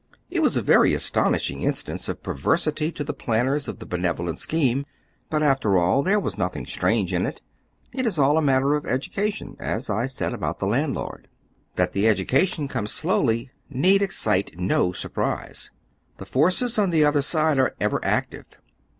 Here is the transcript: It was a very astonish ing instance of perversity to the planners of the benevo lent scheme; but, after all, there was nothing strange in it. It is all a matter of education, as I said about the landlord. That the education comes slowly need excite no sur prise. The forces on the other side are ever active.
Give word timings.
It 0.31 0.41
was 0.41 0.57
a 0.57 0.63
very 0.63 0.95
astonish 0.95 1.51
ing 1.51 1.61
instance 1.61 2.09
of 2.09 2.23
perversity 2.23 2.91
to 2.91 3.03
the 3.03 3.13
planners 3.13 3.67
of 3.67 3.77
the 3.77 3.85
benevo 3.85 4.25
lent 4.25 4.39
scheme; 4.39 4.83
but, 5.29 5.43
after 5.43 5.77
all, 5.77 6.01
there 6.01 6.19
was 6.19 6.39
nothing 6.39 6.65
strange 6.65 7.13
in 7.13 7.27
it. 7.27 7.39
It 7.93 8.07
is 8.07 8.17
all 8.17 8.39
a 8.39 8.41
matter 8.41 8.73
of 8.73 8.87
education, 8.87 9.55
as 9.59 9.91
I 9.91 10.07
said 10.07 10.33
about 10.33 10.57
the 10.57 10.65
landlord. 10.65 11.27
That 11.75 11.93
the 11.93 12.07
education 12.07 12.67
comes 12.67 12.91
slowly 12.91 13.51
need 13.69 14.01
excite 14.01 14.57
no 14.57 14.91
sur 14.91 15.09
prise. 15.09 15.69
The 16.17 16.25
forces 16.25 16.79
on 16.79 16.89
the 16.89 17.05
other 17.05 17.21
side 17.21 17.59
are 17.59 17.75
ever 17.79 18.03
active. 18.03 18.47